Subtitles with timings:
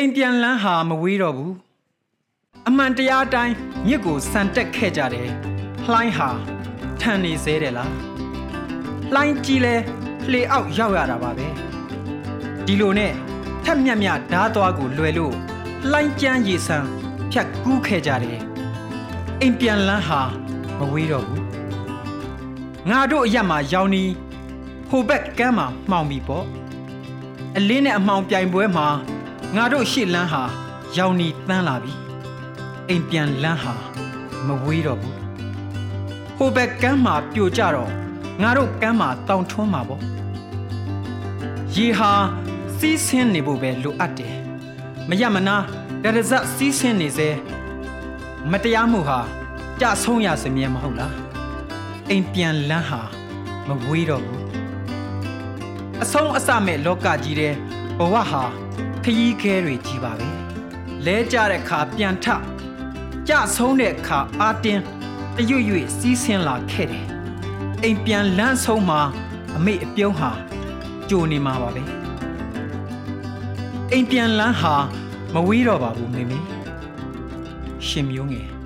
[0.00, 1.54] အိမ်ပြန်လန်းဟာမဝေးတော့ဘူး
[2.68, 3.54] အမှန်တရားအတိုင်း
[3.86, 5.28] မြစ်ကိုစံတက်ခဲ့ကြတယ်
[5.90, 6.30] လှိုင်းဟာ
[7.00, 7.92] ထန်နေသေးတယ်လား
[9.14, 9.74] လှိုင်းကြီးလဲ
[10.30, 11.46] လှေအောက်ရောက်ရတာပါပဲ
[12.66, 13.12] ဒီလိုနဲ့
[13.64, 15.34] ထက်မြက်မြက်ဓားသွားကိုလွယ်လို့
[15.90, 16.88] လှိုင်းကြမ်းရေဆန်း
[17.32, 18.40] ဖြတ်ကူးခဲ့ကြတယ်
[19.40, 20.20] အိမ်ပြန်လန်းဟာ
[20.78, 21.44] မဝေးတော့ဘူး
[22.90, 24.04] ငါတို့အရက်မှာရောင်နီ
[24.88, 26.44] ဟိုဘက်ကမ်းမှာမှောင်ပြီပေါ့
[27.56, 28.88] အလင်းနဲ့အမှောင်ပြိုင်ပွဲမှာ
[29.56, 30.42] ငါတို့ရှေ့လန်းဟာ
[30.96, 31.92] ရောင်နီတန်းလာပြီ
[32.88, 33.74] အိမ်ပြန်လန်းဟာ
[34.46, 35.16] မဝေးတော့ဘူး
[36.36, 37.90] ဟိုဘက်ကမ်းမှာပြိုကျတော့
[38.42, 40.02] ငါတို့ကမ်းမှာတောင်ထွန်းမှာပေါ့
[41.74, 42.12] ရေဟာ
[42.78, 44.34] စီးဆင်းနေဖို့ပဲလိုအပ်တယ်
[45.08, 45.56] မရမနာ
[46.02, 47.28] တရဇက်စီးဆင်းနေစေ
[48.50, 49.18] မတရားမှုဟာ
[49.80, 51.14] ကြဆုံးရစမြဲမဟုတ်လား
[52.08, 53.00] အိမ်ပြန်လန်းဟာ
[53.68, 54.44] မဝေးတော့ဘူး
[56.02, 57.54] အဆုံးအစမဲ့လောကကြီးတဲ့
[57.98, 58.42] ဘဝဟာ
[59.04, 60.28] ခရီးခဲတွေကြီးပါပဲ
[61.06, 62.26] လဲကြတဲ့ခါပြန်ထ
[63.28, 64.82] ကြဆုံးတဲ့ခါအာတင်း
[65.36, 67.06] တရွရွစီးဆင်းလာခဲ့တယ်
[67.82, 69.00] အိမ်ပြန်လန်းဆုံးမှာ
[69.56, 70.30] အမေအပြုံးဟာ
[71.08, 71.82] ကြိုနေမှာပါပဲ
[73.92, 74.74] အိမ်ပြန်လန်းဟာ
[75.34, 76.38] မဝေးတော့ပါဘူးမေမေ
[77.86, 78.57] ရှင်မျိုးငယ်